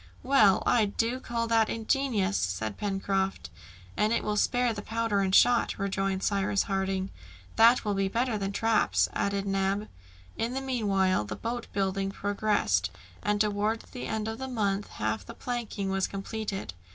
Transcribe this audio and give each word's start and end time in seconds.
"Well! 0.23 0.63
I 0.65 0.85
do 0.85 1.19
call 1.19 1.45
that 1.45 1.69
ingenious!" 1.69 2.35
said 2.35 2.75
Pencroft. 2.75 3.51
"And 3.95 4.11
it 4.11 4.23
will 4.23 4.35
spare 4.35 4.73
the 4.73 4.81
powder 4.81 5.19
and 5.19 5.35
shot," 5.35 5.77
rejoined 5.77 6.23
Cyrus 6.23 6.63
Harding. 6.63 7.11
"That 7.55 7.85
will 7.85 7.93
be 7.93 8.07
better 8.07 8.35
than 8.35 8.51
traps!" 8.51 9.09
added 9.13 9.45
Neb. 9.45 9.87
In 10.37 10.55
the 10.55 10.61
meanwhile 10.61 11.23
the 11.23 11.35
boat 11.35 11.67
building 11.71 12.09
progressed, 12.09 12.89
and 13.21 13.39
towards 13.39 13.91
the 13.91 14.07
end 14.07 14.27
of 14.27 14.39
the 14.39 14.47
month 14.47 14.87
half 14.87 15.23
the 15.23 15.35
planking 15.35 15.91
was 15.91 16.07
completed. 16.07 16.73